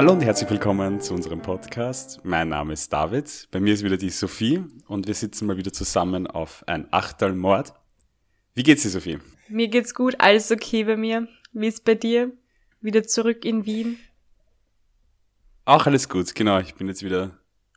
[0.00, 2.20] Hallo und herzlich willkommen zu unserem Podcast.
[2.24, 5.74] Mein Name ist David, bei mir ist wieder die Sophie und wir sitzen mal wieder
[5.74, 7.74] zusammen auf ein Achtel Mord.
[8.54, 9.18] Wie geht's dir, Sophie?
[9.50, 11.28] Mir geht's gut, alles okay bei mir.
[11.52, 12.32] Wie ist bei dir?
[12.80, 13.98] Wieder zurück in Wien?
[15.66, 16.60] Auch alles gut, genau.
[16.60, 17.32] Ich bin jetzt wieder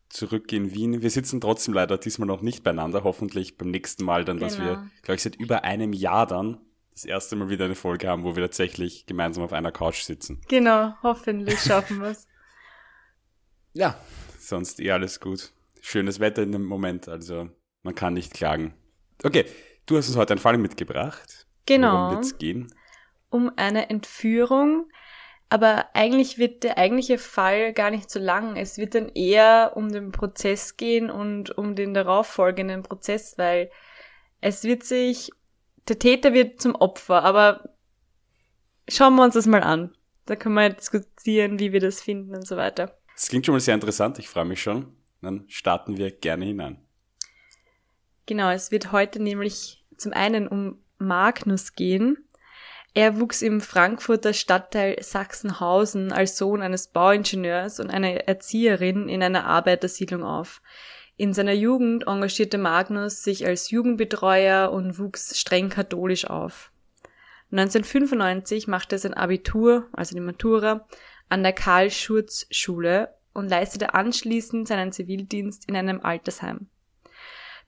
[0.08, 1.02] zurück in Wien.
[1.02, 3.04] Wir sitzen trotzdem leider diesmal noch nicht beieinander.
[3.04, 4.48] Hoffentlich beim nächsten Mal dann, genau.
[4.48, 6.62] dass wir, glaube ich, seit über einem Jahr dann
[6.94, 10.42] das erste Mal wieder eine Folge haben, wo wir tatsächlich gemeinsam auf einer Couch sitzen.
[10.48, 12.28] Genau, hoffentlich schaffen wir es.
[13.74, 13.98] ja,
[14.40, 15.52] sonst eh alles gut.
[15.82, 17.50] Schönes Wetter in dem Moment, also
[17.82, 18.74] man kann nicht klagen.
[19.24, 19.46] Okay,
[19.86, 21.48] du hast uns heute einen Fall mitgebracht.
[21.66, 21.94] Genau.
[21.94, 22.74] Worum wird's gehen?
[23.30, 24.88] Um eine Entführung.
[25.50, 28.56] Aber eigentlich wird der eigentliche Fall gar nicht so lang.
[28.56, 33.70] Es wird dann eher um den Prozess gehen und um den darauffolgenden Prozess, weil
[34.42, 35.30] es wird sich
[35.88, 37.70] der Täter wird zum Opfer, aber
[38.88, 39.96] schauen wir uns das mal an.
[40.26, 42.98] Da können wir diskutieren, wie wir das finden und so weiter.
[43.14, 44.96] Das klingt schon mal sehr interessant, ich freue mich schon.
[45.22, 46.80] Dann starten wir gerne hinein.
[48.26, 52.18] Genau, es wird heute nämlich zum einen um Magnus gehen.
[52.94, 59.46] Er wuchs im Frankfurter Stadtteil Sachsenhausen als Sohn eines Bauingenieurs und einer Erzieherin in einer
[59.46, 60.62] Arbeitersiedlung auf.
[61.16, 66.72] In seiner Jugend engagierte Magnus sich als Jugendbetreuer und wuchs streng katholisch auf.
[67.52, 70.88] 1995 machte er sein Abitur, also die Matura,
[71.30, 76.68] an der Karl-Schurz-Schule und leistete anschließend seinen Zivildienst in einem Altersheim.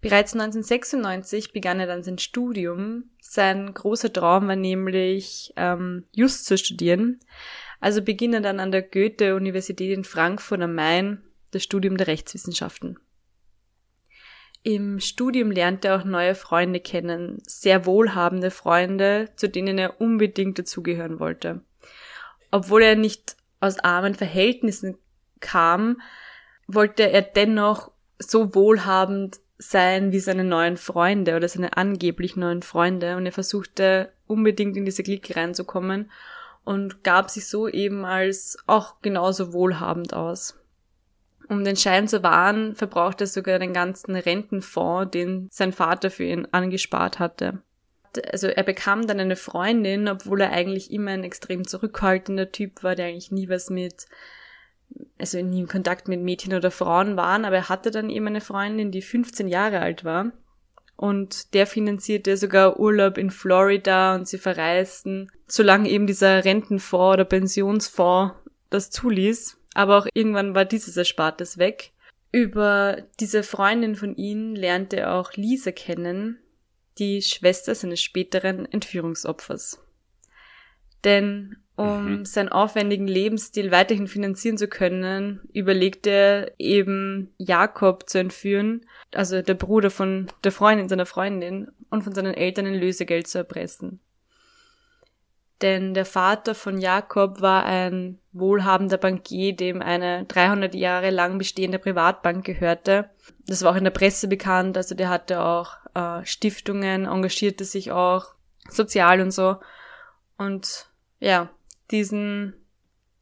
[0.02, 3.12] Bereits 1996 begann er dann sein Studium.
[3.20, 7.20] Sein großer Traum war nämlich, ähm, Just zu studieren.
[7.80, 11.22] Also beginnt er dann an der Goethe-Universität in Frankfurt am Main
[11.52, 13.00] das Studium der Rechtswissenschaften.
[14.68, 20.58] Im Studium lernt er auch neue Freunde kennen, sehr wohlhabende Freunde, zu denen er unbedingt
[20.58, 21.62] dazugehören wollte.
[22.50, 24.98] Obwohl er nicht aus armen Verhältnissen
[25.40, 26.02] kam,
[26.66, 33.18] wollte er dennoch so wohlhabend sein wie seine neuen Freunde oder seine angeblich neuen Freunde
[33.18, 36.10] und er versuchte unbedingt in diese Clique reinzukommen
[36.64, 40.56] und gab sich so eben als auch genauso wohlhabend aus.
[41.48, 46.24] Um den Schein zu wahren, verbraucht er sogar den ganzen Rentenfonds, den sein Vater für
[46.24, 47.62] ihn angespart hatte.
[48.32, 52.96] Also er bekam dann eine Freundin, obwohl er eigentlich immer ein extrem zurückhaltender Typ war,
[52.96, 54.06] der eigentlich nie was mit,
[55.20, 58.42] also nie in Kontakt mit Mädchen oder Frauen waren, aber er hatte dann eben eine
[58.42, 60.32] Freundin, die 15 Jahre alt war.
[60.98, 67.26] Und der finanzierte sogar Urlaub in Florida und sie verreisten, solange eben dieser Rentenfonds oder
[67.26, 68.34] Pensionsfonds
[68.70, 71.92] das zuließ aber auch irgendwann war dieses Erspartes weg.
[72.32, 76.40] Über diese Freundin von ihm lernte er auch Lisa kennen,
[76.98, 79.80] die Schwester seines späteren Entführungsopfers.
[81.04, 82.26] Denn um mhm.
[82.26, 89.54] seinen aufwendigen Lebensstil weiterhin finanzieren zu können, überlegte er eben Jakob zu entführen, also der
[89.56, 94.02] Bruder von der Freundin seiner Freundin, und von seinen Eltern ein Lösegeld zu erpressen
[95.62, 101.80] denn der Vater von Jakob war ein wohlhabender Bankier, dem eine 300 Jahre lang bestehende
[101.80, 103.10] Privatbank gehörte.
[103.48, 107.92] Das war auch in der Presse bekannt, also der hatte auch äh, Stiftungen, engagierte sich
[107.92, 108.36] auch
[108.70, 109.58] sozial und so.
[110.38, 110.90] Und
[111.20, 111.50] ja,
[111.92, 112.54] diesen,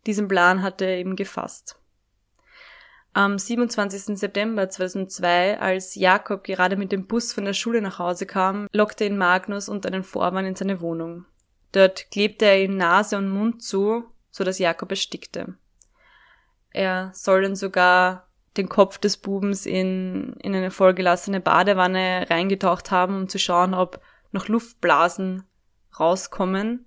[0.08, 1.78] diesen Plan hatte er eben gefasst.
[3.16, 4.18] Am 27.
[4.18, 9.06] September 2002, als Jakob gerade mit dem Bus von der Schule nach Hause kam, lockte
[9.06, 11.26] ihn Magnus unter einen Vorwand in seine Wohnung.
[11.74, 15.56] Dort klebte er ihm Nase und Mund zu, so dass Jakob erstickte.
[16.72, 23.16] Er soll dann sogar den Kopf des Bubens in, in eine vollgelassene Badewanne reingetaucht haben,
[23.16, 24.00] um zu schauen, ob
[24.32, 25.44] noch Luftblasen
[26.00, 26.86] rauskommen.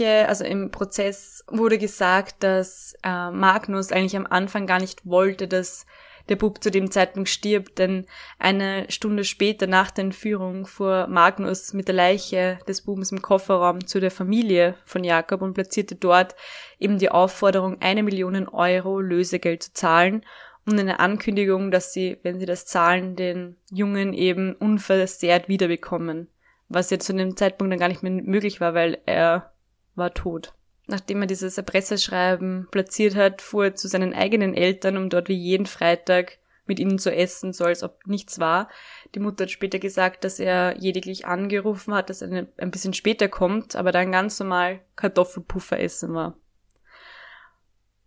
[0.00, 5.86] Also im Prozess wurde gesagt, dass äh, Magnus eigentlich am Anfang gar nicht wollte, dass
[6.28, 8.06] der Bub zu dem Zeitpunkt stirbt, denn
[8.38, 13.86] eine Stunde später nach der Entführung fuhr Magnus mit der Leiche des Bubens im Kofferraum
[13.86, 16.34] zu der Familie von Jakob und platzierte dort
[16.78, 20.24] eben die Aufforderung, eine Million Euro Lösegeld zu zahlen
[20.66, 26.28] und eine Ankündigung, dass sie, wenn sie das zahlen, den Jungen eben unversehrt wiederbekommen.
[26.68, 29.52] Was jetzt zu dem Zeitpunkt dann gar nicht mehr möglich war, weil er
[29.94, 30.55] war tot.
[30.86, 35.34] Nachdem er dieses Erpresserschreiben platziert hat, fuhr er zu seinen eigenen Eltern, um dort wie
[35.34, 38.68] jeden Freitag mit ihnen zu essen, so als ob nichts war.
[39.14, 43.28] Die Mutter hat später gesagt, dass er lediglich angerufen hat, dass er ein bisschen später
[43.28, 46.36] kommt, aber dann ganz normal Kartoffelpuffer essen war.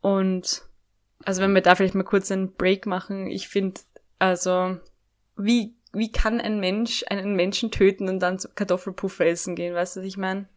[0.01, 0.63] Und
[1.25, 3.81] also wenn wir da vielleicht mal kurz einen Break machen, ich finde,
[4.19, 4.77] also
[5.37, 9.99] wie, wie kann ein Mensch einen Menschen töten und dann Kartoffelpuffer essen gehen, weißt du,
[10.01, 10.47] was ich meine?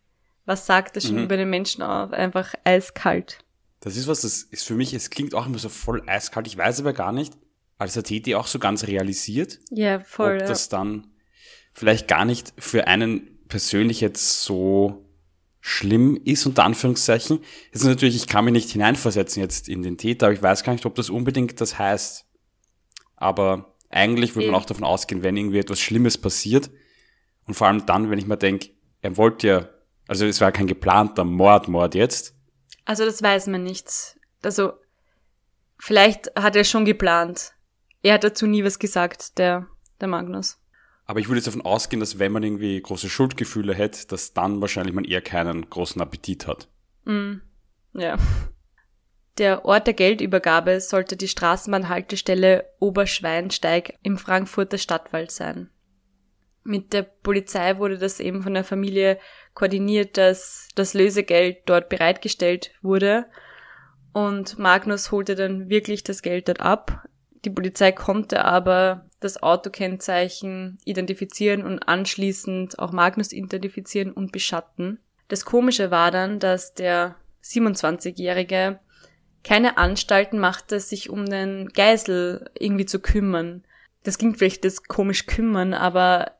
[0.45, 1.25] Was sagt das schon mhm.
[1.25, 2.13] über den Menschen auf?
[2.13, 3.39] Einfach eiskalt.
[3.81, 6.47] Das ist was, das ist für mich, es klingt auch immer so voll eiskalt.
[6.47, 7.37] Ich weiß aber gar nicht,
[7.79, 9.59] als hat die auch so ganz realisiert.
[9.71, 10.35] Ja, voll.
[10.35, 10.47] Ob ja.
[10.47, 11.09] das dann
[11.73, 15.05] vielleicht gar nicht für einen persönlich jetzt so
[15.61, 17.41] schlimm ist, unter Anführungszeichen.
[17.67, 20.65] Jetzt ist natürlich, ich kann mich nicht hineinversetzen jetzt in den Täter, aber ich weiß
[20.65, 22.27] gar nicht, ob das unbedingt das heißt.
[23.17, 26.71] Aber eigentlich würde man auch davon ausgehen, wenn irgendwie etwas Schlimmes passiert.
[27.47, 28.71] Und vor allem dann, wenn ich mir denke,
[29.03, 29.69] er wollte ja,
[30.13, 32.35] also es war kein geplanter Mord, Mord jetzt.
[32.85, 34.19] Also das weiß man nicht.
[34.43, 34.75] Also
[35.79, 37.55] vielleicht hat er schon geplant.
[38.03, 39.69] Er hat dazu nie was gesagt, der,
[40.03, 40.59] der Magnus.
[41.07, 44.61] Aber ich würde jetzt davon ausgehen, dass wenn man irgendwie große Schuldgefühle hätte, dass dann
[44.61, 46.69] wahrscheinlich man eher keinen großen Appetit hat.
[47.07, 47.37] Mm,
[47.95, 48.19] ja.
[49.39, 55.71] Der Ort der Geldübergabe sollte die Straßenbahnhaltestelle Oberschweinsteig im Frankfurter Stadtwald sein.
[56.65, 59.19] Mit der Polizei wurde das eben von der Familie
[59.55, 63.27] koordiniert, dass das Lösegeld dort bereitgestellt wurde.
[64.13, 67.07] Und Magnus holte dann wirklich das Geld dort ab.
[67.45, 75.01] Die Polizei konnte aber das Autokennzeichen identifizieren und anschließend auch Magnus identifizieren und beschatten.
[75.29, 78.79] Das Komische war dann, dass der 27-Jährige
[79.43, 83.65] keine Anstalten machte, sich um den Geisel irgendwie zu kümmern.
[84.05, 86.33] Das klingt vielleicht das komisch kümmern, aber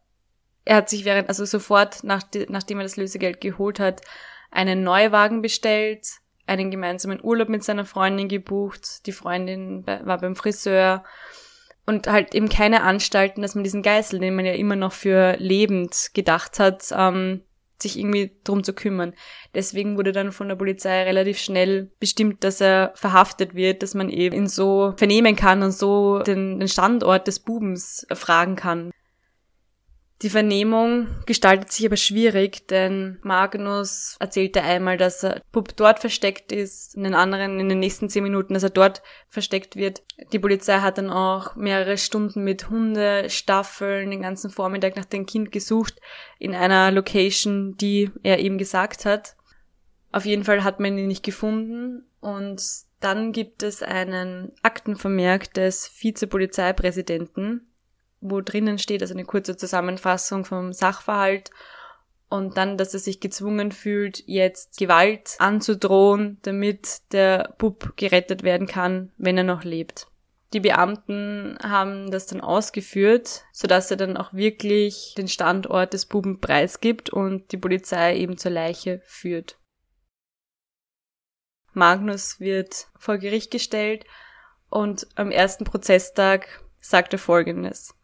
[0.65, 4.03] er hat sich während, also sofort, nach, nachdem er das Lösegeld geholt hat,
[4.51, 6.07] einen Neuwagen bestellt,
[6.47, 9.07] einen gemeinsamen Urlaub mit seiner Freundin gebucht.
[9.07, 11.05] Die Freundin war beim Friseur
[11.87, 15.37] und halt eben keine Anstalten, dass man diesen Geißel, den man ja immer noch für
[15.39, 17.43] lebend gedacht hat, ähm,
[17.81, 19.15] sich irgendwie drum zu kümmern.
[19.55, 24.09] Deswegen wurde dann von der Polizei relativ schnell bestimmt, dass er verhaftet wird, dass man
[24.09, 28.93] eben ihn so vernehmen kann und so den, den Standort des Bubens fragen kann.
[30.23, 36.53] Die Vernehmung gestaltet sich aber schwierig, denn Magnus erzählte einmal, dass er Bub dort versteckt
[36.53, 40.05] ist, in den anderen in den nächsten zehn Minuten, dass er dort versteckt wird.
[40.33, 45.51] Die Polizei hat dann auch mehrere Stunden mit Hundestaffeln den ganzen Vormittag nach dem Kind
[45.51, 46.01] gesucht,
[46.39, 49.35] in einer Location, die er eben gesagt hat.
[50.13, 52.63] Auf jeden Fall hat man ihn nicht gefunden und
[53.01, 57.72] dann gibt es einen Aktenvermerk des Vizepolizeipräsidenten,
[58.23, 61.51] wo drinnen steht, also eine kurze Zusammenfassung vom Sachverhalt
[62.29, 68.67] und dann, dass er sich gezwungen fühlt, jetzt Gewalt anzudrohen, damit der Bub gerettet werden
[68.67, 70.07] kann, wenn er noch lebt.
[70.55, 76.41] Die Beamten haben das dann ausgeführt, sodass er dann auch wirklich den Standort des Buben
[76.41, 79.59] preisgibt und die Polizei eben zur Leiche führt.
[81.75, 84.05] Magnus wird vor Gericht gestellt
[84.69, 87.95] und am ersten Prozesstag sagt er Folgendes.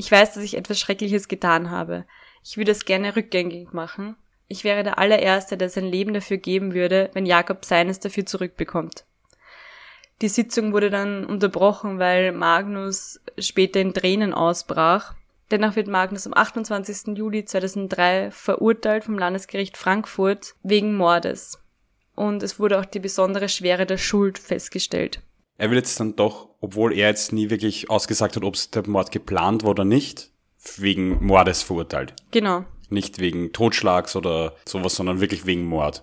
[0.00, 2.06] Ich weiß, dass ich etwas Schreckliches getan habe.
[2.42, 4.16] Ich würde es gerne rückgängig machen.
[4.48, 9.04] Ich wäre der allererste, der sein Leben dafür geben würde, wenn Jakob seines dafür zurückbekommt.
[10.22, 15.16] Die Sitzung wurde dann unterbrochen, weil Magnus später in Tränen ausbrach.
[15.50, 17.18] Dennoch wird Magnus am 28.
[17.18, 21.62] Juli 2003 verurteilt vom Landesgericht Frankfurt wegen Mordes.
[22.14, 25.20] Und es wurde auch die besondere Schwere der Schuld festgestellt
[25.60, 28.88] er will jetzt dann doch, obwohl er jetzt nie wirklich ausgesagt hat, ob es der
[28.88, 30.30] Mord geplant war oder nicht,
[30.76, 32.14] wegen Mordes verurteilt.
[32.30, 32.64] Genau.
[32.88, 36.02] Nicht wegen Totschlags oder sowas, sondern wirklich wegen Mord.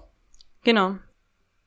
[0.63, 0.97] Genau.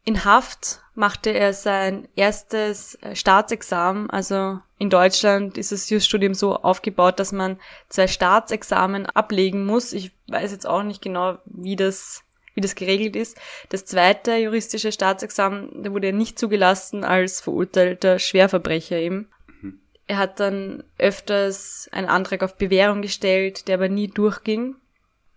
[0.05, 4.09] In Haft machte er sein erstes äh, Staatsexamen.
[4.09, 9.93] Also in Deutschland ist das Jus-Studium so aufgebaut, dass man zwei Staatsexamen ablegen muss.
[9.93, 12.23] Ich weiß jetzt auch nicht genau, wie das
[12.61, 13.39] wie das geregelt ist.
[13.71, 19.29] Das zweite juristische Staatsexamen, da wurde er nicht zugelassen als verurteilter Schwerverbrecher eben.
[19.63, 19.81] Mhm.
[20.07, 24.77] Er hat dann öfters einen Antrag auf Bewährung gestellt, der aber nie durchging.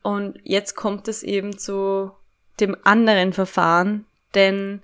[0.02, 2.12] Und jetzt kommt es eben zu
[2.60, 4.82] dem anderen Verfahren, denn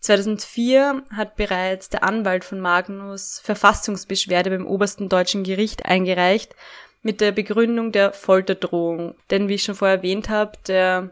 [0.00, 6.54] 2004 hat bereits der Anwalt von Magnus Verfassungsbeschwerde beim obersten deutschen Gericht eingereicht
[7.02, 9.14] mit der Begründung der Folterdrohung.
[9.30, 11.10] Denn wie ich schon vorher erwähnt habe, der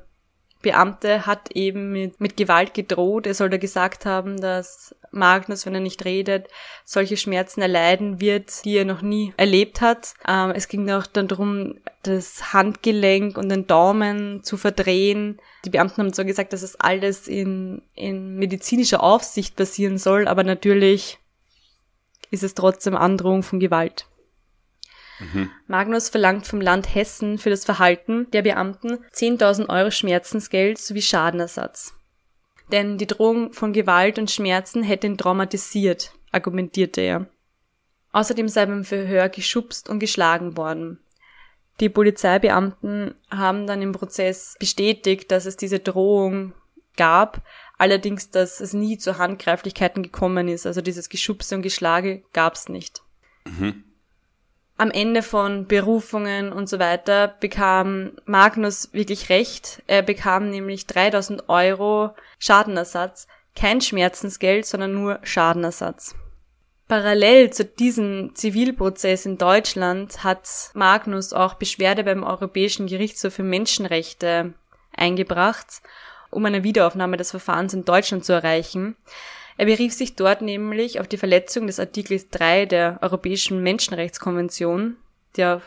[0.61, 3.27] Beamte hat eben mit, mit Gewalt gedroht.
[3.27, 6.49] Er soll da gesagt haben, dass Magnus, wenn er nicht redet,
[6.85, 10.15] solche Schmerzen erleiden wird, die er noch nie erlebt hat.
[10.27, 15.39] Ähm, es ging auch dann darum, das Handgelenk und den Daumen zu verdrehen.
[15.65, 20.43] Die Beamten haben zwar gesagt, dass es alles in, in medizinischer Aufsicht passieren soll, aber
[20.43, 21.19] natürlich
[22.31, 24.08] ist es trotzdem Androhung von Gewalt.
[25.21, 25.51] Mhm.
[25.67, 31.95] Magnus verlangt vom Land Hessen für das Verhalten der Beamten 10.000 Euro Schmerzensgeld sowie Schadenersatz.
[32.71, 37.27] Denn die Drohung von Gewalt und Schmerzen hätte ihn traumatisiert, argumentierte er.
[38.13, 41.01] Außerdem sei beim Verhör geschubst und geschlagen worden.
[41.81, 46.53] Die Polizeibeamten haben dann im Prozess bestätigt, dass es diese Drohung
[46.97, 47.43] gab,
[47.79, 50.67] allerdings, dass es nie zu Handgreiflichkeiten gekommen ist.
[50.67, 53.03] Also dieses Geschubse und Geschlage gab's nicht.
[53.45, 53.85] Mhm.
[54.81, 59.83] Am Ende von Berufungen und so weiter bekam Magnus wirklich recht.
[59.89, 66.15] Er bekam nämlich 3000 Euro Schadenersatz, kein Schmerzensgeld, sondern nur Schadenersatz.
[66.87, 74.55] Parallel zu diesem Zivilprozess in Deutschland hat Magnus auch Beschwerde beim Europäischen Gerichtshof für Menschenrechte
[74.97, 75.83] eingebracht,
[76.31, 78.97] um eine Wiederaufnahme des Verfahrens in Deutschland zu erreichen.
[79.59, 84.97] Er berief sich dort nämlich auf die Verletzung des Artikels 3 der Europäischen Menschenrechtskonvention,
[85.37, 85.61] der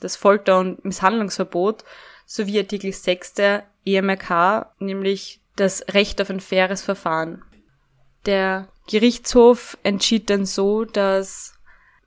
[0.00, 1.82] das Folter- und Misshandlungsverbot,
[2.26, 7.42] sowie Artikel 6 der EMRK, nämlich das Recht auf ein faires Verfahren.
[8.26, 11.54] Der Gerichtshof entschied dann so, dass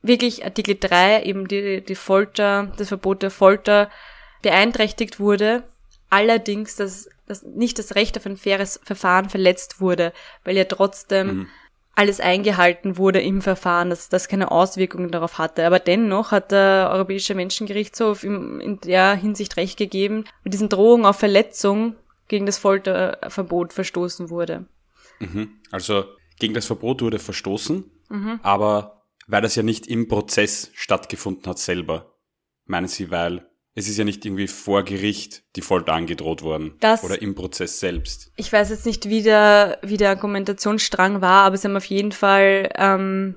[0.03, 3.89] wirklich Artikel 3, eben die, die Folter, das Verbot der Folter
[4.43, 5.63] beeinträchtigt wurde,
[6.11, 11.27] allerdings, dass, dass nicht das Recht auf ein faires Verfahren verletzt wurde, weil ja trotzdem
[11.27, 11.47] mhm.
[11.95, 15.65] alles eingehalten wurde im Verfahren, dass das keine Auswirkungen darauf hatte.
[15.65, 21.17] Aber dennoch hat der Europäische Menschengerichtshof in, der Hinsicht Recht gegeben, mit diesen Drohungen auf
[21.17, 21.95] Verletzung
[22.27, 24.65] gegen das Folterverbot verstoßen wurde.
[25.19, 25.61] Mhm.
[25.71, 26.05] Also
[26.37, 28.39] gegen das Verbot wurde verstoßen, mhm.
[28.43, 32.17] aber weil das ja nicht im Prozess stattgefunden hat selber,
[32.65, 37.03] meinen Sie, weil es ist ja nicht irgendwie vor Gericht die Folter angedroht worden das,
[37.03, 38.31] oder im Prozess selbst.
[38.35, 42.11] Ich weiß jetzt nicht, wie der, wie der Argumentationsstrang war, aber sie haben auf jeden
[42.11, 43.35] Fall ähm,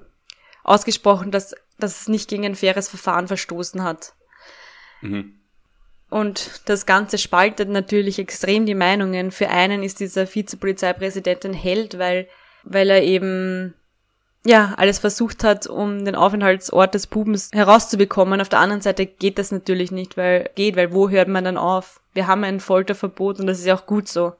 [0.64, 4.14] ausgesprochen, dass, dass es nicht gegen ein faires Verfahren verstoßen hat.
[5.02, 5.38] Mhm.
[6.10, 9.30] Und das Ganze spaltet natürlich extrem die Meinungen.
[9.30, 12.28] Für einen ist dieser Vizepolizeipräsident ein Held, weil
[12.64, 13.74] weil er eben
[14.46, 18.40] ja, alles versucht hat, um den Aufenthaltsort des Bubens herauszubekommen.
[18.40, 21.56] Auf der anderen Seite geht das natürlich nicht, weil geht, weil wo hört man dann
[21.56, 22.00] auf?
[22.12, 24.34] Wir haben ein Folterverbot und das ist ja auch gut so.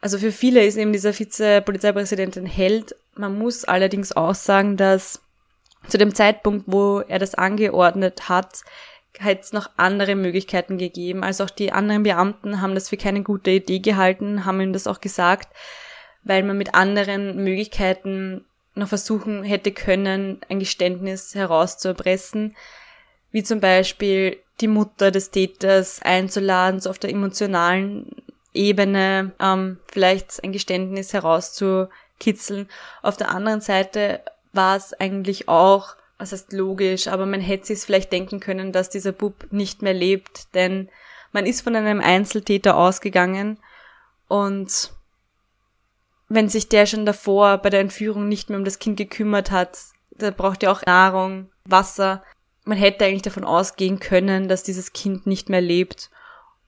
[0.00, 2.94] Also für viele ist eben dieser Vize-Polizeipräsident ein Held.
[3.14, 5.20] Man muss allerdings auch sagen, dass
[5.88, 8.60] zu dem Zeitpunkt, wo er das angeordnet hat,
[9.18, 11.24] hat es noch andere Möglichkeiten gegeben.
[11.24, 14.86] Also auch die anderen Beamten haben das für keine gute Idee gehalten, haben ihm das
[14.86, 15.48] auch gesagt
[16.26, 18.44] weil man mit anderen Möglichkeiten
[18.76, 22.56] noch versuchen hätte können, ein Geständnis herauszuerpressen,
[23.32, 28.10] wie zum Beispiel die Mutter des Täters einzuladen, so auf der emotionalen
[28.54, 32.68] Ebene ähm, vielleicht ein Geständnis herauszukitzeln.
[33.02, 34.20] Auf der anderen Seite
[34.52, 38.88] war es eigentlich auch, was heißt logisch, aber man hätte sich vielleicht denken können, dass
[38.88, 40.88] dieser Bub nicht mehr lebt, denn
[41.32, 43.58] man ist von einem Einzeltäter ausgegangen
[44.28, 44.92] und
[46.28, 49.78] wenn sich der schon davor bei der Entführung nicht mehr um das Kind gekümmert hat,
[50.10, 52.22] da braucht er auch Nahrung, Wasser.
[52.64, 56.10] Man hätte eigentlich davon ausgehen können, dass dieses Kind nicht mehr lebt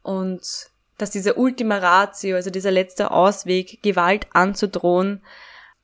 [0.02, 5.22] und dass diese Ultima Ratio, also dieser letzte Ausweg, Gewalt anzudrohen,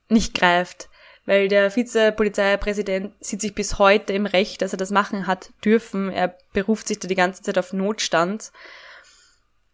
[0.09, 0.89] nicht greift.
[1.27, 6.11] Weil der Vizepolizeipräsident sieht sich bis heute im Recht, dass er das machen hat dürfen.
[6.11, 8.53] Er beruft sich da die ganze Zeit auf Notstand,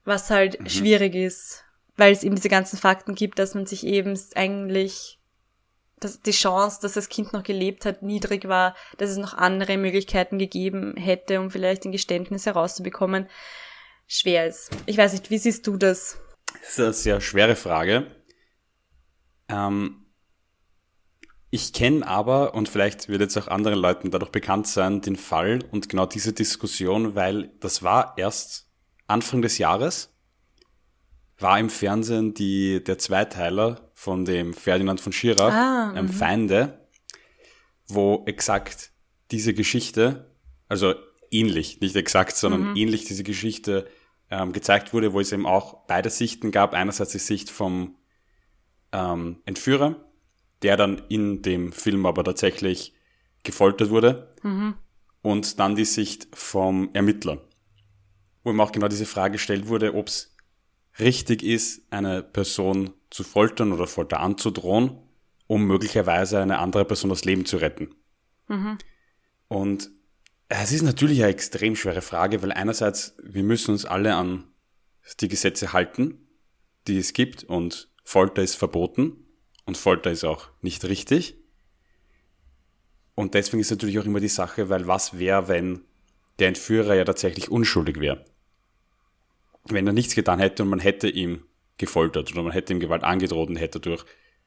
[0.04, 0.68] was halt mhm.
[0.68, 1.64] schwierig ist
[2.00, 5.18] weil es eben diese ganzen Fakten gibt, dass man sich eben eigentlich
[6.00, 9.76] dass die Chance, dass das Kind noch gelebt hat, niedrig war, dass es noch andere
[9.76, 13.28] Möglichkeiten gegeben hätte, um vielleicht ein Geständnis herauszubekommen,
[14.06, 14.70] schwer ist.
[14.86, 16.18] Ich weiß nicht, wie siehst du das?
[16.62, 18.06] Das ist eine sehr schwere Frage.
[19.50, 20.06] Ähm,
[21.50, 25.58] ich kenne aber, und vielleicht wird jetzt auch anderen Leuten dadurch bekannt sein, den Fall
[25.70, 28.70] und genau diese Diskussion, weil das war erst
[29.06, 30.16] Anfang des Jahres
[31.40, 36.86] war im Fernsehen die, der Zweiteiler von dem Ferdinand von Schirach, ah, ähm, Feinde,
[37.88, 38.92] wo exakt
[39.30, 40.34] diese Geschichte,
[40.68, 40.94] also
[41.30, 42.76] ähnlich, nicht exakt, sondern mhm.
[42.76, 43.88] ähnlich diese Geschichte
[44.30, 46.74] ähm, gezeigt wurde, wo es eben auch beide Sichten gab.
[46.74, 47.96] Einerseits die Sicht vom
[48.92, 49.96] ähm, Entführer,
[50.62, 52.94] der dann in dem Film aber tatsächlich
[53.42, 54.74] gefoltert wurde, mhm.
[55.22, 57.38] und dann die Sicht vom Ermittler,
[58.44, 60.29] wo ihm auch genau diese Frage gestellt wurde, ob es
[60.98, 64.98] richtig ist, eine Person zu foltern oder Folter anzudrohen,
[65.46, 67.94] um möglicherweise eine andere Person das Leben zu retten.
[68.48, 68.78] Mhm.
[69.48, 69.90] Und
[70.48, 74.44] es ist natürlich eine extrem schwere Frage, weil einerseits, wir müssen uns alle an
[75.20, 76.26] die Gesetze halten,
[76.86, 79.26] die es gibt und Folter ist verboten
[79.64, 81.36] und Folter ist auch nicht richtig.
[83.14, 85.82] Und deswegen ist natürlich auch immer die Sache, weil was wäre, wenn
[86.38, 88.24] der Entführer ja tatsächlich unschuldig wäre?
[89.64, 91.44] Wenn er nichts getan hätte und man hätte ihm
[91.78, 94.04] gefoltert oder man hätte ihm Gewalt angedroht und hätte durch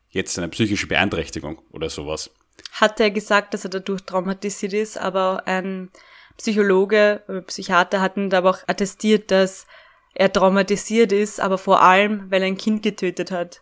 [0.09, 2.31] jetzt eine psychische Beeinträchtigung oder sowas.
[2.73, 5.89] Hat er gesagt, dass er dadurch traumatisiert ist, aber ein
[6.37, 9.67] Psychologe Psychiater hatten da aber auch attestiert, dass
[10.15, 13.61] er traumatisiert ist, aber vor allem, weil er ein Kind getötet hat.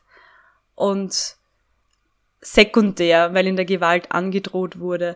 [0.75, 1.37] und
[2.41, 5.15] sekundär, weil in der Gewalt angedroht wurde.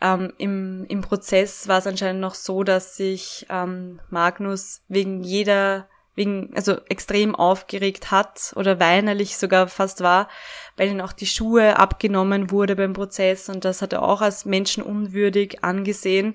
[0.00, 5.88] Ähm, im, Im Prozess war es anscheinend noch so, dass sich ähm, Magnus wegen jeder,
[6.14, 10.28] wegen, also extrem aufgeregt hat oder weinerlich sogar fast war,
[10.76, 14.46] weil ihm auch die Schuhe abgenommen wurde beim Prozess und das hat er auch als
[14.46, 16.34] menschenunwürdig angesehen.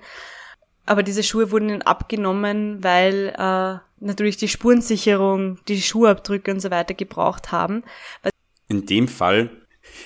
[0.85, 6.69] Aber diese Schuhe wurden ihm abgenommen, weil äh, natürlich die Spurensicherung, die Schuhabdrücke und so
[6.69, 7.83] weiter gebraucht haben.
[8.67, 9.49] In dem Fall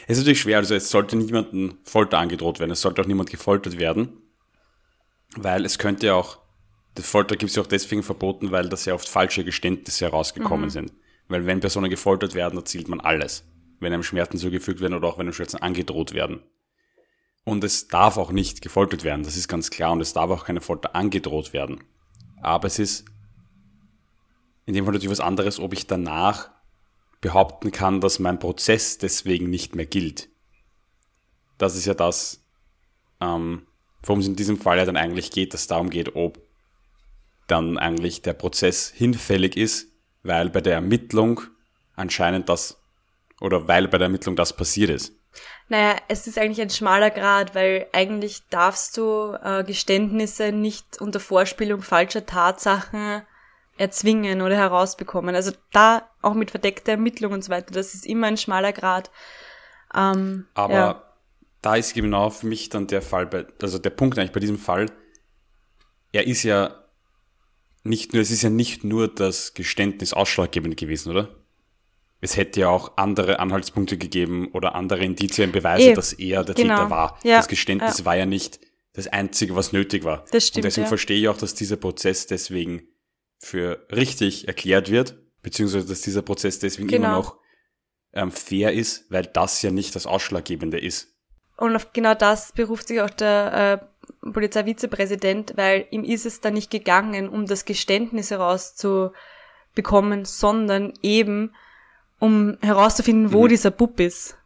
[0.07, 3.29] es ist natürlich schwer, also es sollte niemandem Folter angedroht werden, es sollte auch niemand
[3.29, 4.21] gefoltert werden,
[5.35, 6.39] weil es könnte ja auch,
[6.97, 10.65] die Folter gibt es ja auch deswegen verboten, weil da sehr oft falsche Geständnisse herausgekommen
[10.65, 10.71] mhm.
[10.71, 10.93] sind.
[11.27, 13.45] Weil wenn Personen gefoltert werden, erzählt man alles.
[13.79, 16.41] Wenn einem Schmerzen zugefügt werden oder auch wenn einem Schmerzen angedroht werden.
[17.45, 19.91] Und es darf auch nicht gefoltert werden, das ist ganz klar.
[19.91, 21.83] Und es darf auch keine Folter angedroht werden.
[22.41, 23.05] Aber es ist
[24.65, 26.49] in dem Fall natürlich was anderes, ob ich danach
[27.21, 30.29] behaupten kann, dass mein Prozess deswegen nicht mehr gilt.
[31.57, 32.45] Das ist ja das,
[33.19, 33.67] ähm,
[34.03, 36.41] worum es in diesem Fall ja dann eigentlich geht, dass es darum geht, ob
[37.47, 39.87] dann eigentlich der Prozess hinfällig ist,
[40.23, 41.41] weil bei der Ermittlung
[41.95, 42.81] anscheinend das
[43.41, 45.13] oder weil bei der Ermittlung das passiert ist.
[45.67, 51.19] Naja, es ist eigentlich ein schmaler Grad, weil eigentlich darfst du äh, Geständnisse nicht unter
[51.19, 53.21] Vorspielung falscher Tatsachen
[53.79, 55.35] erzwingen oder herausbekommen.
[55.35, 59.09] Also da auch mit verdeckter Ermittlung und so weiter, das ist immer ein schmaler Grad.
[59.95, 61.03] Ähm, Aber ja.
[61.61, 64.59] da ist genau für mich dann der Fall, bei, also der Punkt eigentlich bei diesem
[64.59, 64.87] Fall,
[66.11, 66.75] er ist ja
[67.83, 71.29] nicht nur, es ist ja nicht nur das Geständnis ausschlaggebend gewesen, oder?
[72.19, 76.53] Es hätte ja auch andere Anhaltspunkte gegeben oder andere Indizien, Beweise, e, dass er der
[76.53, 76.75] genau.
[76.75, 77.19] Täter war.
[77.23, 78.05] Ja, das Geständnis ja.
[78.05, 78.59] war ja nicht
[78.91, 80.25] das Einzige, was nötig war.
[80.31, 82.88] Das stimmt, Und deswegen verstehe ich auch, dass dieser Prozess deswegen
[83.39, 87.07] für richtig erklärt wird, beziehungsweise dass dieser Prozess deswegen genau.
[87.07, 87.37] immer noch
[88.13, 91.15] ähm, fair ist, weil das ja nicht das Ausschlaggebende ist.
[91.57, 93.81] Und auf genau das beruft sich auch der
[94.23, 101.53] äh, Polizeivizepräsident, weil ihm ist es da nicht gegangen, um das Geständnis herauszubekommen, sondern eben
[102.19, 103.49] um herauszufinden, wo mhm.
[103.49, 104.37] dieser Bub ist.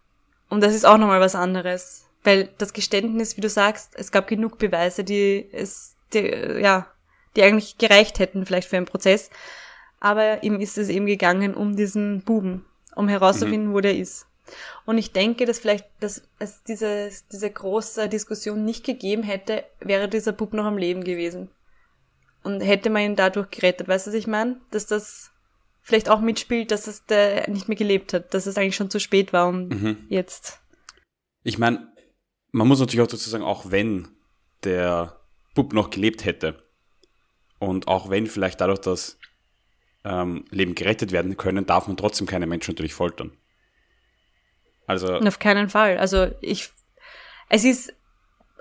[0.49, 2.05] Und das ist auch nochmal was anderes.
[2.23, 6.92] Weil das Geständnis, wie du sagst, es gab genug Beweise, die es, die, ja,
[7.35, 9.29] die eigentlich gereicht hätten vielleicht für einen Prozess.
[9.99, 12.65] Aber ihm ist es eben gegangen um diesen Buben,
[12.95, 13.73] um herauszufinden, mhm.
[13.73, 14.27] wo der ist.
[14.85, 20.09] Und ich denke, dass vielleicht, dass es diese, diese große Diskussion nicht gegeben hätte, wäre
[20.09, 21.49] dieser Bub noch am Leben gewesen.
[22.43, 23.87] Und hätte man ihn dadurch gerettet.
[23.87, 24.59] Weißt du, was ich meine?
[24.71, 25.31] Dass das
[25.81, 28.99] vielleicht auch mitspielt, dass es der nicht mehr gelebt hat, dass es eigentlich schon zu
[28.99, 29.97] spät war, um mhm.
[30.09, 30.59] jetzt.
[31.43, 31.93] Ich meine,
[32.51, 34.09] man muss natürlich auch dazu sagen, auch wenn
[34.63, 35.19] der
[35.55, 36.63] Bub noch gelebt hätte,
[37.63, 39.17] und auch wenn vielleicht dadurch das
[40.03, 43.31] ähm, Leben gerettet werden können, darf man trotzdem keine Menschen natürlich foltern.
[44.85, 45.15] Also.
[45.15, 45.97] Auf keinen Fall.
[45.97, 46.69] Also ich,
[47.49, 47.93] es ist,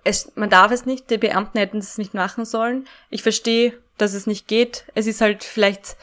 [0.04, 2.86] es, man darf es nicht, die Beamten hätten es nicht machen sollen.
[3.10, 4.84] Ich verstehe, dass es nicht geht.
[4.94, 5.96] Es ist halt vielleicht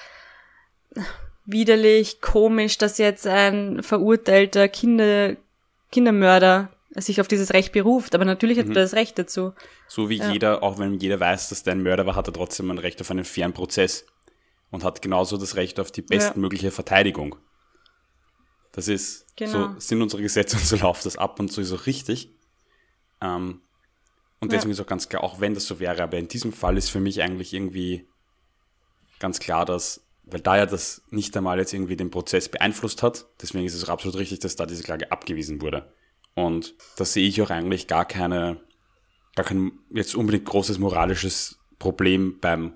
[1.46, 5.36] widerlich, komisch, dass jetzt ein verurteilter Kinder,
[5.92, 6.70] Kindermörder
[7.02, 8.72] sich auf dieses Recht beruft, aber natürlich hat mhm.
[8.72, 9.54] er das Recht dazu.
[9.88, 10.32] So wie ja.
[10.32, 13.02] jeder, auch wenn jeder weiß, dass der ein Mörder war, hat er trotzdem ein Recht
[13.02, 14.06] auf einen fairen Prozess
[14.72, 16.72] und hat genauso das Recht auf die bestmögliche ja.
[16.72, 17.36] Verteidigung.
[18.72, 19.74] Das ist, genau.
[19.74, 22.34] so sind unsere Gesetze und so läuft das ab und so ist auch richtig.
[23.22, 23.62] Ähm,
[24.40, 24.74] und deswegen ja.
[24.76, 27.00] ist auch ganz klar, auch wenn das so wäre, aber in diesem Fall ist für
[27.00, 28.08] mich eigentlich irgendwie
[29.20, 33.26] ganz klar, dass, weil da ja das nicht einmal jetzt irgendwie den Prozess beeinflusst hat,
[33.42, 35.92] deswegen ist es auch absolut richtig, dass da diese Klage abgewiesen wurde.
[36.46, 38.62] Und da sehe ich auch eigentlich gar keine,
[39.36, 42.74] gar kein jetzt unbedingt großes moralisches Problem beim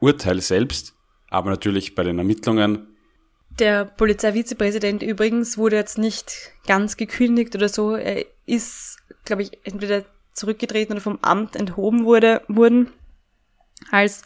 [0.00, 0.94] Urteil selbst,
[1.30, 2.88] aber natürlich bei den Ermittlungen.
[3.58, 7.94] Der Polizeivizepräsident übrigens wurde jetzt nicht ganz gekündigt oder so.
[7.94, 12.90] Er ist, glaube ich, entweder zurückgetreten oder vom Amt enthoben wurde, wurden
[13.90, 14.22] als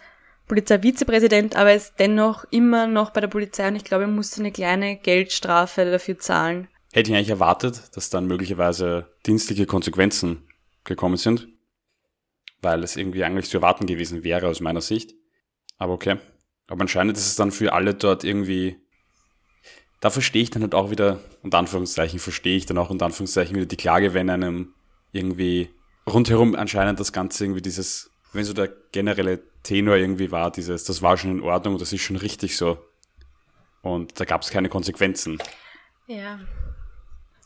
[0.46, 4.50] Polizeivizepräsident, aber ist dennoch immer noch bei der Polizei und ich glaube, er musste eine
[4.50, 10.48] kleine Geldstrafe dafür zahlen hätte ich eigentlich erwartet, dass dann möglicherweise dienstliche Konsequenzen
[10.84, 11.48] gekommen sind,
[12.62, 15.14] weil es irgendwie eigentlich zu erwarten gewesen wäre aus meiner Sicht.
[15.76, 16.16] Aber okay.
[16.68, 18.76] Aber anscheinend ist es dann für alle dort irgendwie,
[20.00, 23.56] da verstehe ich dann halt auch wieder, unter Anführungszeichen, verstehe ich dann auch unter Anführungszeichen
[23.56, 24.74] wieder die Klage, wenn einem
[25.12, 25.70] irgendwie
[26.06, 31.00] rundherum anscheinend das Ganze irgendwie dieses, wenn so der generelle Tenor irgendwie war, dieses, das
[31.00, 32.78] war schon in Ordnung, das ist schon richtig so.
[33.82, 35.38] Und da gab es keine Konsequenzen.
[36.06, 36.40] Ja,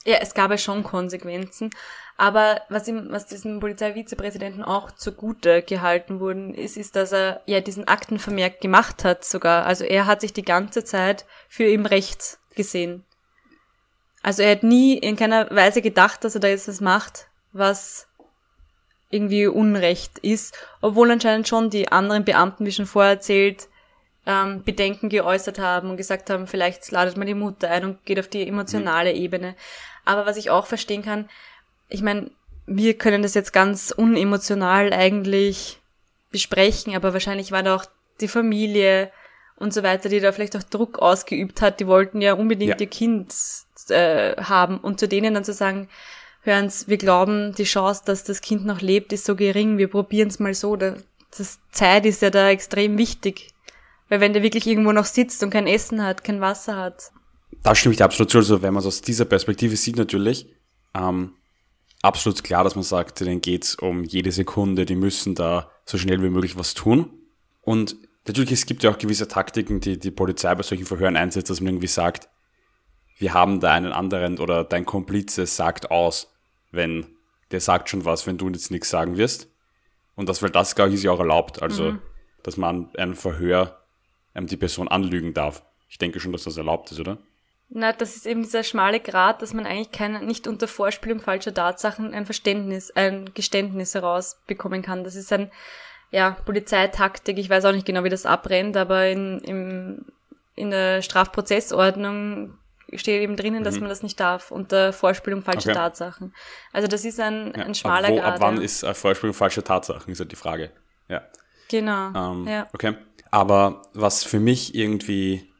[0.04, 1.70] ja, es gab ja schon Konsequenzen.
[2.16, 7.60] Aber was ihm, was diesem Polizeivizepräsidenten auch zugute gehalten worden ist, ist, dass er ja
[7.60, 9.64] diesen Aktenvermerk gemacht hat sogar.
[9.64, 13.04] Also er hat sich die ganze Zeit für ihm recht gesehen.
[14.22, 18.06] Also er hat nie in keiner Weise gedacht, dass er da jetzt was macht, was
[19.10, 23.68] irgendwie Unrecht ist, obwohl anscheinend schon die anderen Beamten, wie schon vorher erzählt,
[24.24, 28.20] ähm, Bedenken geäußert haben und gesagt haben, vielleicht ladet man die Mutter ein und geht
[28.20, 29.20] auf die emotionale mhm.
[29.20, 29.56] Ebene.
[30.04, 31.28] Aber was ich auch verstehen kann,
[31.88, 32.30] ich meine,
[32.66, 35.80] wir können das jetzt ganz unemotional eigentlich
[36.30, 37.84] besprechen, aber wahrscheinlich war da auch
[38.20, 39.10] die Familie
[39.56, 42.80] und so weiter, die da vielleicht auch Druck ausgeübt hat, die wollten ja unbedingt ja.
[42.80, 43.34] ihr Kind
[43.88, 45.88] äh, haben und zu denen dann zu sagen,
[46.42, 50.28] hören's, wir glauben, die Chance, dass das Kind noch lebt, ist so gering, wir probieren
[50.28, 50.76] es mal so.
[50.76, 53.52] Das Zeit ist ja da extrem wichtig.
[54.08, 57.12] Weil wenn der wirklich irgendwo noch sitzt und kein Essen hat, kein Wasser hat.
[57.62, 58.38] Da stimme ich dir absolut zu.
[58.38, 60.46] Also wenn man es aus dieser Perspektive sieht natürlich,
[60.94, 61.34] ähm,
[62.02, 66.22] absolut klar, dass man sagt, denen geht's um jede Sekunde, die müssen da so schnell
[66.22, 67.10] wie möglich was tun.
[67.60, 67.96] Und
[68.26, 71.60] natürlich, es gibt ja auch gewisse Taktiken, die die Polizei bei solchen Verhören einsetzt, dass
[71.60, 72.28] man irgendwie sagt,
[73.18, 76.32] wir haben da einen anderen oder dein Komplize sagt aus,
[76.72, 77.06] wenn
[77.52, 79.48] der sagt schon was, wenn du jetzt nichts sagen wirst.
[80.16, 81.62] Und das, weil das, glaube ich, ist ja auch erlaubt.
[81.62, 82.02] Also, mhm.
[82.42, 83.82] dass man ein Verhör
[84.34, 85.62] ähm, die Person anlügen darf.
[85.88, 87.18] Ich denke schon, dass das erlaubt ist, oder?
[87.74, 91.54] Na, das ist eben dieser schmale Grat, dass man eigentlich kein, nicht unter Vorspielung falscher
[91.54, 95.04] Tatsachen ein Verständnis, ein Geständnis herausbekommen kann.
[95.04, 95.50] Das ist ein,
[96.10, 97.38] ja, Polizeitaktik.
[97.38, 100.04] Ich weiß auch nicht genau, wie das abbrennt, aber in, im,
[100.54, 102.58] in der Strafprozessordnung
[102.92, 103.64] steht eben drinnen, mhm.
[103.64, 105.78] dass man das nicht darf, unter Vorspielung falscher okay.
[105.78, 106.34] Tatsachen.
[106.74, 108.34] Also das ist ein, ja, ein schmaler ab wo, Grad.
[108.34, 108.62] Ab wann ja.
[108.64, 110.72] ist äh, Vorspielung falscher Tatsachen, ist halt die Frage.
[111.08, 111.22] Ja.
[111.70, 112.12] Genau.
[112.14, 112.68] Ähm, ja.
[112.74, 112.96] Okay.
[113.30, 115.50] Aber was für mich irgendwie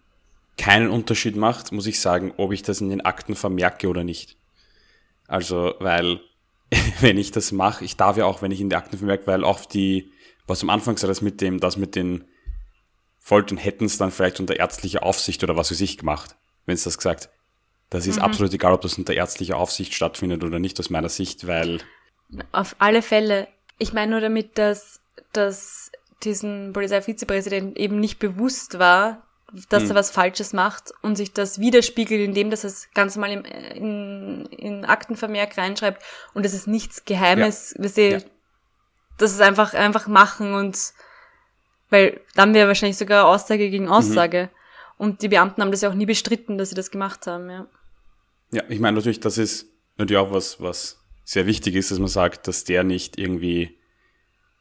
[0.62, 4.36] keinen Unterschied macht, muss ich sagen, ob ich das in den Akten vermerke oder nicht.
[5.26, 6.20] Also, weil,
[7.00, 9.42] wenn ich das mache, ich darf ja auch, wenn ich in die Akten vermerke, weil
[9.42, 10.12] auch die,
[10.46, 12.26] was am Anfang sei das mit dem, das mit den
[13.18, 16.84] Foltern hätten es dann vielleicht unter ärztlicher Aufsicht oder was weiß ich gemacht, wenn es
[16.84, 17.30] das gesagt.
[17.90, 18.22] Das ist mhm.
[18.22, 21.80] absolut egal, ob das unter ärztlicher Aufsicht stattfindet oder nicht, aus meiner Sicht, weil.
[22.52, 23.48] Auf alle Fälle.
[23.78, 25.00] Ich meine nur damit, dass,
[25.32, 25.90] dass
[26.22, 29.26] diesen Polizeivizepräsidenten eben nicht bewusst war,
[29.68, 29.90] dass hm.
[29.90, 34.46] er was Falsches macht und sich das widerspiegelt, indem dass es ganz mal im, in,
[34.46, 36.02] in Aktenvermerk reinschreibt
[36.34, 38.02] und es ist nichts Geheimes, ja.
[38.02, 38.18] Ja.
[39.18, 40.78] das ist einfach, einfach machen und
[41.90, 43.92] weil dann wäre wahrscheinlich sogar Aussage gegen mhm.
[43.92, 44.44] Aussage.
[44.44, 44.58] Mhm.
[44.96, 47.66] Und die Beamten haben das ja auch nie bestritten, dass sie das gemacht haben, ja.
[48.50, 49.66] Ja, ich meine natürlich, das ist
[49.98, 53.78] natürlich auch was, was sehr wichtig ist, dass man sagt, dass der nicht irgendwie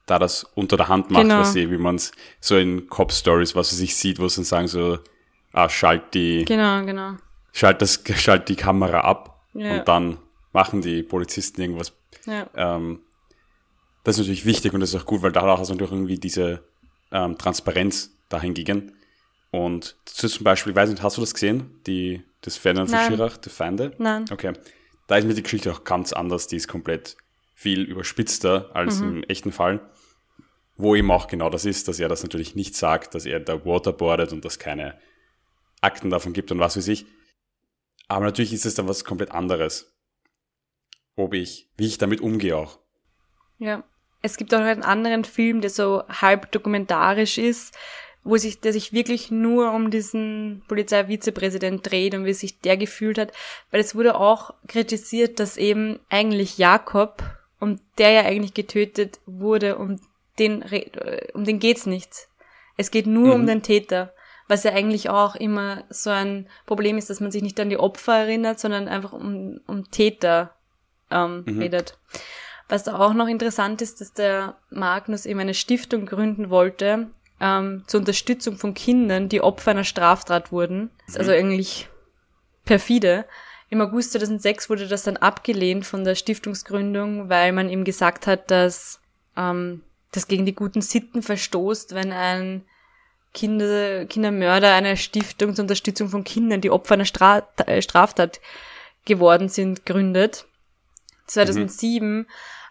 [0.06, 1.40] da das unter der Hand macht, genau.
[1.40, 4.68] was sie, wie man es so in Cop-Stories, was sie sich sieht, wo sie sagen
[4.68, 5.00] so,
[5.54, 7.14] ah, schalt die, genau, genau.
[7.54, 9.80] schalt das, schalt die Kamera ab ja.
[9.80, 10.18] und dann
[10.54, 11.94] machen die Polizisten irgendwas.
[12.26, 12.48] Ja.
[12.56, 13.00] Ähm,
[14.04, 16.18] das ist natürlich wichtig und das ist auch gut, weil dadurch hast du natürlich irgendwie
[16.18, 16.64] diese
[17.12, 18.94] ähm, Transparenz dahingegen.
[19.52, 21.82] Und zum Beispiel, ich weiß nicht, hast du das gesehen?
[21.86, 23.94] Die, das Ferdinand von Schirach, die Feinde?
[23.98, 24.26] Nein.
[24.32, 24.54] Okay.
[25.08, 27.18] Da ist mir die Geschichte auch ganz anders, die ist komplett
[27.62, 29.17] viel überspitzter als mhm.
[29.17, 29.88] im echten Fall.
[30.78, 33.63] Wo eben auch genau das ist, dass er das natürlich nicht sagt, dass er da
[33.65, 35.00] waterboardet und dass keine
[35.80, 37.06] Akten davon gibt und was weiß ich.
[38.08, 39.95] Aber natürlich ist es dann was komplett anderes.
[41.15, 42.80] Ob ich, wie ich damit umgehe auch.
[43.60, 43.84] Ja.
[44.24, 47.78] Es gibt auch einen anderen Film, der so halb dokumentarisch ist,
[48.24, 53.17] wo sich, der sich wirklich nur um diesen Polizeivizepräsident dreht und wie sich der gefühlt
[53.17, 53.32] hat,
[53.69, 57.24] weil es wurde auch kritisiert, dass eben eigentlich Jakob,
[57.62, 60.02] um der ja eigentlich getötet wurde, um
[60.39, 60.65] den,
[61.34, 62.28] um den geht's nicht.
[62.76, 63.41] Es geht nur mhm.
[63.41, 64.13] um den Täter,
[64.47, 67.78] was ja eigentlich auch immer so ein Problem ist, dass man sich nicht an die
[67.78, 70.56] Opfer erinnert, sondern einfach um, um Täter
[71.12, 71.60] ähm, mhm.
[71.60, 71.97] redet.
[72.67, 77.84] Was da auch noch interessant ist, dass der Magnus eben eine Stiftung gründen wollte ähm,
[77.86, 80.89] zur Unterstützung von Kindern, die Opfer einer Straftat wurden.
[81.08, 81.15] Mhm.
[81.15, 81.89] Also eigentlich
[82.65, 83.26] perfide.
[83.72, 88.52] Im August 2006 wurde das dann abgelehnt von der Stiftungsgründung, weil man ihm gesagt hat,
[88.52, 89.00] dass
[89.38, 89.82] ähm,
[90.12, 92.66] das gegen die guten Sitten verstoßt, wenn ein
[93.34, 98.42] Kinder, Kindermörder eine Stiftung zur Unterstützung von Kindern, die Opfer einer Stra äh, Straftat
[99.06, 100.48] geworden sind, gründet.
[101.28, 102.28] 2007 mhm.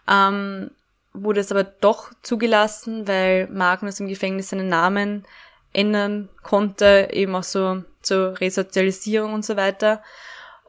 [0.07, 0.71] ähm,
[1.13, 5.25] wurde es aber doch zugelassen, weil Magnus im Gefängnis seinen Namen
[5.73, 10.03] ändern konnte, eben auch so zur Resozialisierung und so weiter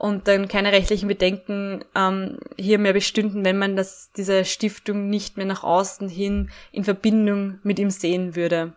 [0.02, 5.36] und dann keine rechtlichen Bedenken ähm, hier mehr bestünden, wenn man das, diese Stiftung nicht
[5.36, 8.72] mehr nach außen hin in Verbindung mit ihm sehen würde.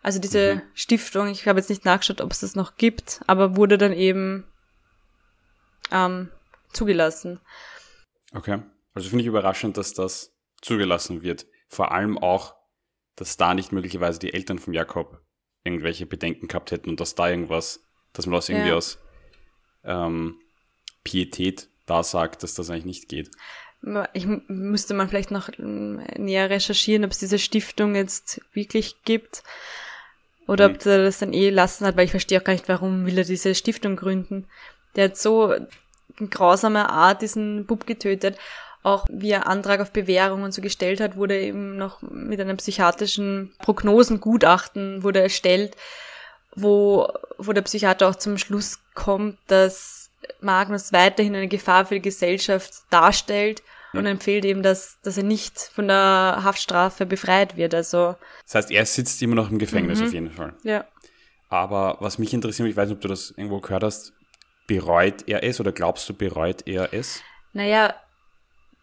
[0.00, 0.62] Also diese mhm.
[0.74, 4.44] Stiftung, ich habe jetzt nicht nachgeschaut, ob es das noch gibt, aber wurde dann eben
[5.90, 6.28] ähm,
[6.72, 7.40] zugelassen.
[8.32, 8.62] Okay,
[8.94, 11.46] also finde ich überraschend, dass das zugelassen wird.
[11.66, 12.54] Vor allem auch,
[13.16, 15.20] dass da nicht möglicherweise die Eltern von Jakob
[15.64, 18.76] irgendwelche Bedenken gehabt hätten und dass da irgendwas, dass man das irgendwie ja.
[18.76, 19.00] aus
[19.88, 20.36] ähm,
[21.02, 23.30] Pietät da sagt, dass das eigentlich nicht geht.
[24.12, 29.42] Ich müsste mal vielleicht noch ähm, näher recherchieren, ob es diese Stiftung jetzt wirklich gibt
[30.46, 30.74] oder mhm.
[30.74, 33.16] ob er das dann eh lassen hat, weil ich verstehe auch gar nicht, warum will
[33.16, 34.46] er diese Stiftung gründen.
[34.96, 38.36] Der hat so in grausamer Art diesen Bub getötet.
[38.82, 42.56] Auch wie er Antrag auf Bewährung und so gestellt hat, wurde eben noch mit einem
[42.56, 45.76] psychiatrischen Prognosengutachten wurde erstellt,
[46.54, 47.08] wo,
[47.38, 52.72] wo der Psychiater auch zum Schluss kommt, dass Magnus weiterhin eine Gefahr für die Gesellschaft
[52.90, 57.74] darstellt und empfiehlt eben, dass, dass er nicht von der Haftstrafe befreit wird.
[57.74, 60.06] Also das heißt, er sitzt immer noch im Gefängnis mhm.
[60.06, 60.52] auf jeden Fall.
[60.62, 60.84] Ja.
[61.48, 64.12] Aber was mich interessiert, ich weiß nicht, ob du das irgendwo gehört hast,
[64.66, 67.22] bereut er es oder glaubst du, bereut er es?
[67.54, 67.94] Naja,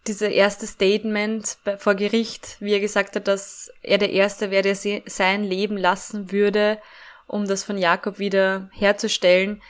[0.08, 4.75] dieser erste Statement vor Gericht, wie er gesagt hat, dass er der Erste wäre, der
[4.75, 6.80] sein Leben lassen würde,
[7.27, 9.61] um das von Jakob wieder herzustellen,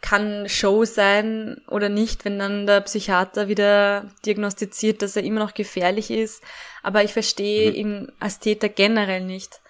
[0.00, 5.54] kann Show sein oder nicht, wenn dann der Psychiater wieder diagnostiziert, dass er immer noch
[5.54, 6.42] gefährlich ist.
[6.82, 7.76] Aber ich verstehe mhm.
[7.76, 9.60] ihn als Täter generell nicht.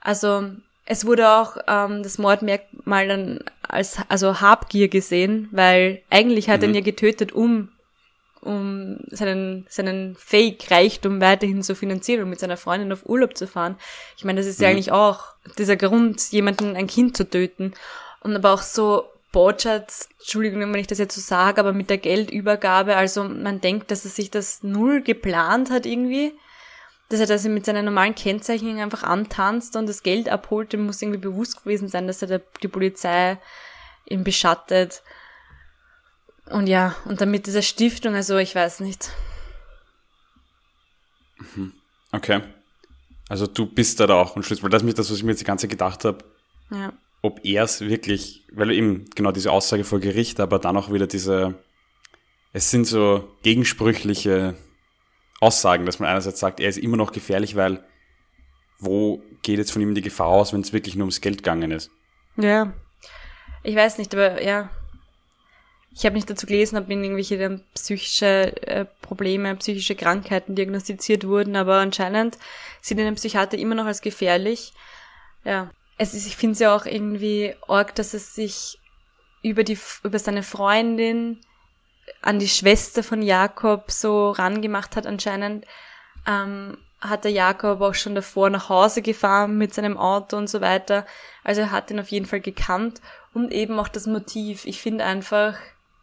[0.00, 0.50] Also
[0.84, 6.64] es wurde auch ähm, das Mordmerkmal dann als also Habgier gesehen, weil eigentlich hat mhm.
[6.64, 7.70] er ihn ja getötet, um
[8.40, 13.76] um seinen, seinen Fake-Reichtum weiterhin zu finanzieren und mit seiner Freundin auf Urlaub zu fahren.
[14.16, 14.64] Ich meine, das ist mhm.
[14.64, 15.24] ja eigentlich auch
[15.58, 17.74] dieser Grund, jemanden, ein Kind zu töten.
[18.20, 21.98] Und aber auch so Borchardt, Entschuldigung, wenn ich das jetzt so sage, aber mit der
[21.98, 26.32] Geldübergabe, also man denkt, dass er sich das null geplant hat irgendwie.
[27.10, 31.00] Dass er das mit seiner normalen Kennzeichnung einfach antanzt und das Geld abholt, dem muss
[31.00, 33.38] irgendwie bewusst gewesen sein, dass er die Polizei
[34.04, 35.02] ihn beschattet.
[36.50, 39.10] Und ja, und dann mit dieser Stiftung, also ich weiß nicht.
[41.54, 41.72] Mhm.
[42.12, 42.42] Okay.
[43.28, 45.40] Also du bist da auch ein Schluss, weil das ist das, was ich mir jetzt
[45.40, 46.24] die ganze Zeit gedacht habe.
[46.70, 50.92] Ja ob er es wirklich, weil eben genau diese Aussage vor Gericht, aber dann auch
[50.92, 51.54] wieder diese,
[52.52, 54.54] es sind so gegensprüchliche
[55.40, 57.84] Aussagen, dass man einerseits sagt, er ist immer noch gefährlich, weil
[58.78, 61.72] wo geht jetzt von ihm die Gefahr aus, wenn es wirklich nur ums Geld gegangen
[61.72, 61.90] ist?
[62.36, 62.72] Ja,
[63.64, 64.70] ich weiß nicht, aber ja,
[65.98, 71.56] ich habe nicht dazu gelesen, ob ihm irgendwelche psychische äh, Probleme, psychische Krankheiten diagnostiziert wurden,
[71.56, 72.38] aber anscheinend
[72.80, 74.72] sieht ein Psychiater immer noch als gefährlich.
[75.42, 78.78] Ja, es ist, ich finde es ja auch irgendwie arg, dass es sich
[79.42, 81.40] über die, über seine Freundin
[82.22, 85.66] an die Schwester von Jakob so rangemacht hat anscheinend.
[86.28, 90.60] Ähm, hat der Jakob auch schon davor nach Hause gefahren mit seinem Auto und so
[90.60, 91.06] weiter.
[91.42, 93.00] Also er hat ihn auf jeden Fall gekannt
[93.34, 94.64] und eben auch das Motiv.
[94.64, 95.56] Ich finde einfach,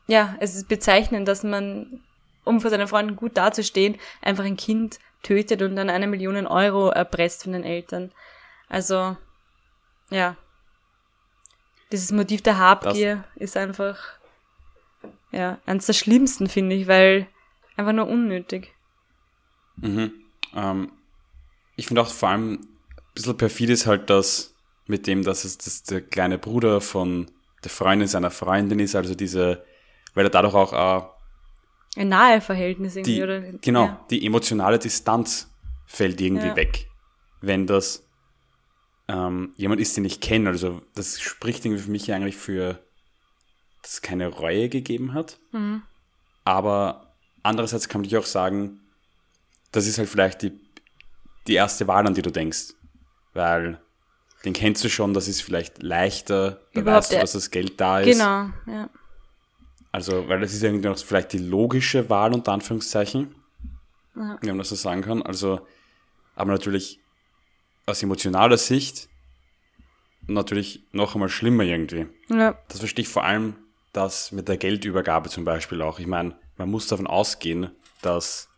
[0.07, 2.01] ja, es ist bezeichnend, dass man,
[2.43, 6.89] um vor seiner Freundin gut dazustehen, einfach ein Kind tötet und dann eine Million Euro
[6.89, 8.11] erpresst von den Eltern.
[8.69, 9.17] Also,
[10.09, 10.37] ja.
[11.91, 13.99] Dieses Motiv der Habgier das ist einfach,
[15.31, 17.27] ja, eines der schlimmsten, finde ich, weil
[17.75, 18.73] einfach nur unnötig.
[19.77, 20.13] Mhm.
[20.53, 20.91] Ähm,
[21.75, 22.67] ich finde auch vor allem ein
[23.13, 24.53] bisschen perfid ist halt das
[24.87, 27.31] mit dem, dass es das der kleine Bruder von
[27.63, 29.63] der Freundin seiner Freundin ist, also diese,
[30.15, 31.05] weil er dadurch auch äh,
[31.97, 33.41] ein nahe Verhältnis irgendwie, die, oder?
[33.41, 34.05] Genau, ja.
[34.09, 35.49] die emotionale Distanz
[35.85, 36.55] fällt irgendwie ja.
[36.55, 36.89] weg,
[37.41, 38.03] wenn das
[39.07, 40.49] ähm, jemand ist, den ich kenne.
[40.49, 42.79] Also das spricht irgendwie für mich eigentlich für,
[43.81, 45.37] dass es keine Reue gegeben hat.
[45.51, 45.83] Mhm.
[46.43, 48.81] Aber andererseits kann man dich auch sagen,
[49.71, 50.59] das ist halt vielleicht die,
[51.47, 52.73] die erste Wahl, an die du denkst.
[53.33, 53.79] Weil
[54.43, 57.79] den kennst du schon, das ist vielleicht leichter, da Überhaupt weißt du, dass das Geld
[57.79, 58.17] da ist.
[58.17, 58.89] Genau, ja.
[59.95, 63.33] Also, weil das ist irgendwie noch vielleicht die logische Wahl, unter Anführungszeichen.
[64.13, 64.37] Ja.
[64.41, 65.21] Wenn man das so sagen kann.
[65.21, 65.65] Also,
[66.35, 66.99] aber natürlich
[67.85, 69.07] aus emotionaler Sicht
[70.27, 72.07] natürlich noch einmal schlimmer irgendwie.
[72.27, 72.57] Ja.
[72.67, 73.55] Das verstehe ich vor allem
[73.93, 75.97] das mit der Geldübergabe zum Beispiel auch.
[75.97, 78.49] Ich meine, man muss davon ausgehen, dass,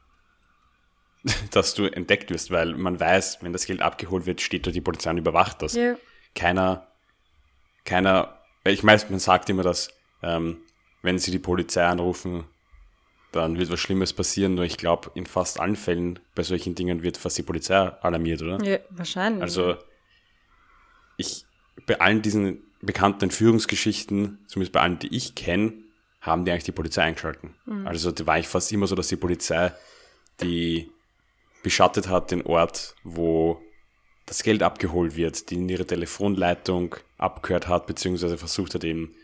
[1.52, 4.82] dass du entdeckt wirst, weil man weiß, wenn das Geld abgeholt wird, steht da die
[4.82, 5.76] Polizei und überwacht das.
[5.76, 5.97] Ja.
[6.34, 6.88] Keiner,
[7.86, 9.89] keiner, ich meine, man sagt immer, dass
[10.23, 10.62] ähm,
[11.01, 12.45] wenn sie die Polizei anrufen,
[13.31, 14.55] dann wird was Schlimmes passieren.
[14.55, 18.41] Nur ich glaube, in fast allen Fällen bei solchen Dingen wird fast die Polizei alarmiert,
[18.41, 18.63] oder?
[18.63, 19.41] Ja, wahrscheinlich.
[19.41, 19.75] Also
[21.17, 21.45] ich,
[21.86, 25.73] bei allen diesen bekannten Entführungsgeschichten, zumindest bei allen, die ich kenne,
[26.21, 27.55] haben die eigentlich die Polizei eingeschalten.
[27.65, 27.88] Mhm.
[27.88, 29.71] Also da war eigentlich fast immer so, dass die Polizei
[30.41, 30.91] die
[31.63, 33.62] beschattet hat, den Ort, wo
[34.25, 39.15] das Geld abgeholt wird, die in ihre Telefonleitung abgehört hat, beziehungsweise versucht hat eben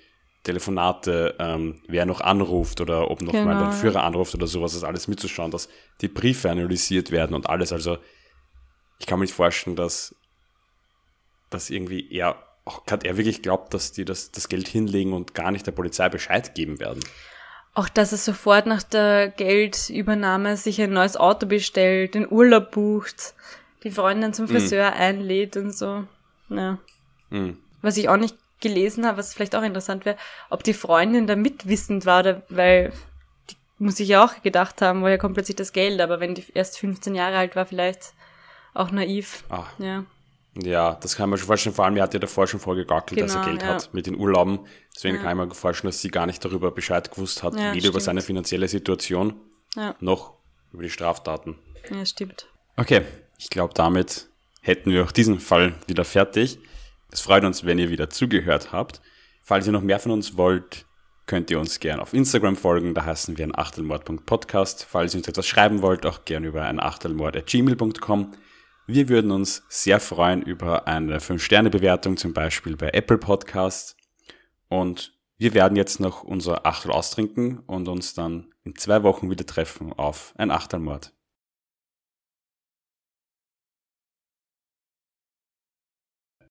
[0.44, 3.46] Telefonate, ähm, wer noch anruft oder ob noch genau.
[3.46, 5.70] mal ein Führer anruft oder sowas, das alles mitzuschauen, dass
[6.02, 7.72] die Briefe analysiert werden und alles.
[7.72, 7.98] Also
[9.00, 10.16] ich kann mir nicht vorstellen, dass
[11.50, 15.34] das irgendwie eher auch hat er wirklich glaubt, dass die das, das Geld hinlegen und
[15.34, 17.04] gar nicht der Polizei Bescheid geben werden.
[17.74, 23.34] Auch dass er sofort nach der Geldübernahme sich ein neues Auto bestellt, den Urlaub bucht,
[23.84, 24.50] die Freundin zum mhm.
[24.50, 24.94] Friseur mm.
[24.94, 26.06] einlädt und so.
[26.50, 26.78] Ja.
[27.32, 27.58] Mm.
[27.82, 30.18] Was ich auch nicht gelesen habe, was vielleicht auch interessant wäre,
[30.50, 32.94] ob die Freundin da mitwissend war, oder, weil
[33.50, 36.46] die muss ich ja auch gedacht haben, woher kommt plötzlich das Geld, aber wenn die
[36.54, 38.14] erst 15 Jahre alt war, vielleicht
[38.74, 39.44] auch naiv.
[39.50, 39.66] Ah.
[39.80, 40.06] Ja.
[40.56, 41.74] Ja, das kann man schon vorstellen.
[41.74, 43.76] Vor allem, er hat ja davor schon vorgegackelt, genau, dass er genau, Geld ja.
[43.76, 44.60] hat mit den Urlauben.
[44.96, 45.24] Deswegen ja.
[45.24, 47.86] kann ich mir vorstellen, dass sie gar nicht darüber Bescheid gewusst hat, ja, weder stimmt.
[47.86, 49.36] über seine finanzielle Situation
[50.00, 50.34] noch
[50.72, 51.58] über die Straftaten.
[51.90, 52.48] Ja, stimmt.
[52.78, 53.02] Okay,
[53.38, 54.28] ich glaube, damit
[54.62, 56.60] hätten wir auch diesen Fall wieder fertig.
[57.14, 59.00] Es freut uns, wenn ihr wieder zugehört habt.
[59.44, 60.88] Falls ihr noch mehr von uns wollt,
[61.28, 62.96] könnt ihr uns gerne auf Instagram folgen.
[62.96, 64.88] Da heißen wir ein Achtelmord.podcast.
[64.90, 68.32] Falls ihr uns etwas schreiben wollt, auch gerne über ein Achtelmord.gmail.com.
[68.88, 73.96] Wir würden uns sehr freuen über eine 5-Sterne-Bewertung, zum Beispiel bei Apple Podcasts.
[74.68, 79.46] Und wir werden jetzt noch unser Achtel austrinken und uns dann in zwei Wochen wieder
[79.46, 81.14] treffen auf ein Achtelmord.